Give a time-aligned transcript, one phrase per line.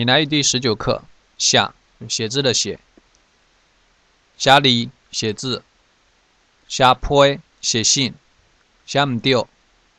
[0.00, 1.02] 闽南语第十九课，
[1.36, 1.70] 写，
[2.08, 2.78] 写字的写，
[4.38, 5.62] 写字写字，
[6.66, 8.14] 写批写信，
[8.86, 9.46] 写唔对，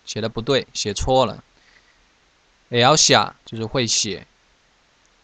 [0.03, 1.43] 写的不对，写错了。
[2.69, 4.25] 也要写，就是会写，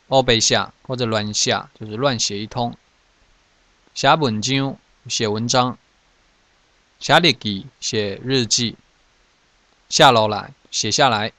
[0.10, 2.78] 哦背写或者乱写，就是乱写一通。
[3.96, 5.76] 写文章，写文章，
[7.00, 8.76] 写日记，写日记，
[9.90, 11.34] 下楼来，写下来，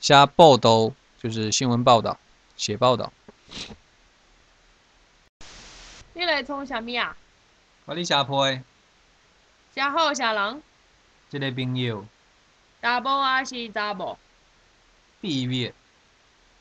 [0.00, 0.92] 写报道。
[1.22, 2.18] 就是新闻报道，
[2.56, 3.12] 写报道。
[6.14, 7.14] 你来创啥物啊？
[7.84, 8.62] 我哩写批。
[9.74, 10.62] 写好写人？
[11.30, 12.06] 一个朋友。
[12.80, 14.18] 查甫还是查某？
[15.20, 15.70] 秘密。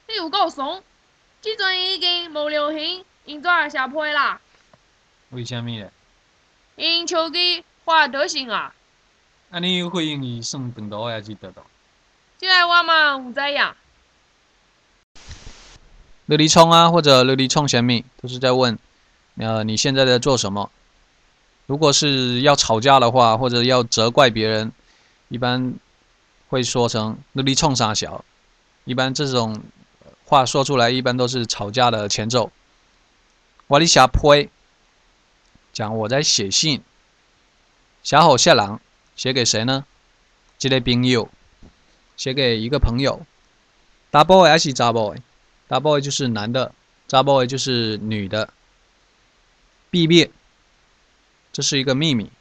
[0.10, 0.84] 你有够怂！
[1.40, 4.42] 即阵已经无流行用纸写批啦。
[5.30, 5.90] 为虾米咧？
[6.76, 8.76] 用手机发短信啊。
[9.52, 11.62] 啊，你回应伊算长途还是短途？
[12.38, 13.74] 即个我嘛唔知影。
[16.30, 18.78] 琉璃冲啊，或者琉璃冲小米，都是在问，
[19.38, 20.70] 呃，你现在在做什么？
[21.66, 24.72] 如果是要吵架的话，或者要责怪别人，
[25.30, 25.74] 一般
[26.50, 28.24] 会说成琉璃冲傻小。
[28.86, 29.60] 一般这种
[30.24, 32.52] 话说出来，一般都是吵架的前奏。
[33.66, 34.50] 我哩写批，
[35.74, 36.84] 讲我在写信，
[38.04, 38.80] 写好下郎，
[39.16, 39.84] 写给谁呢？
[40.60, 41.28] 这个朋友，
[42.16, 43.26] 写给一个朋友。
[44.12, 45.16] 查甫的还是查某
[45.70, 46.74] 大 boy 就是男的，
[47.08, 48.52] 渣 boy 就是女的。
[49.92, 50.32] 毕业，
[51.54, 52.32] 这是一个秘密。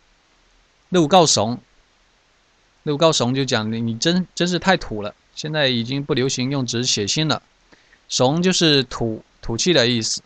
[0.89, 1.61] 六告怂，
[2.85, 5.15] 六告怂就讲你，你真真是太土了。
[5.35, 7.43] 现在已经不流行用纸写信了，
[8.09, 10.23] 怂就是土土气的意思。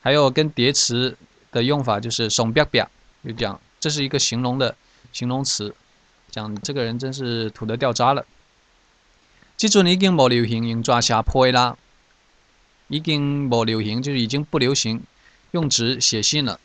[0.00, 1.14] 还有跟叠词
[1.52, 2.90] 的用法就是怂彪彪，
[3.22, 4.74] 就讲这是一个形容的
[5.12, 5.74] 形容词，
[6.30, 8.24] 讲这个人真是土的掉渣了。
[9.58, 11.76] 记住，你已经无流行用抓下坡啦。
[12.88, 15.02] 已经不流行，就是已经不流行
[15.52, 16.60] 用纸写信了。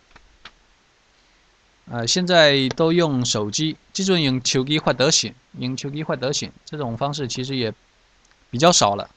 [1.90, 7.74] 呃，现在都用手机，记住用手机发短信，用手机发短信这种方式其实也
[8.52, 9.10] 比较少了，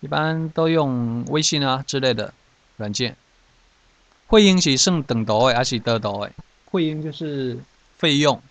[0.00, 2.34] 一般都用微信啊之类的
[2.76, 3.16] 软件。
[4.26, 6.32] 会英是算等途的还是短途的？
[6.66, 7.58] 会英就是
[7.96, 8.42] 费用，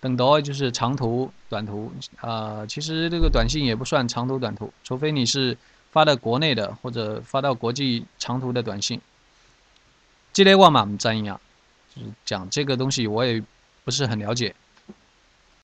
[0.00, 1.90] 等途就是长途、短途。
[2.20, 5.56] 啊，其实这个短信也不算长途、短途，除非你是。
[5.90, 9.00] 发到国内的或者发到国际长途的短信，
[10.32, 11.40] 这类我嘛唔知呀，
[11.94, 13.42] 就是讲这个东西我也
[13.84, 14.54] 不是很了解。